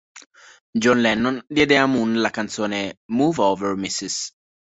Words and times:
John 0.73 0.99
Lennon 1.03 1.45
diede 1.47 1.77
a 1.77 1.85
Moon 1.85 2.19
la 2.21 2.31
canzone 2.31 2.97
"Move 3.11 3.39
Over 3.39 3.75
Ms. 3.77 4.31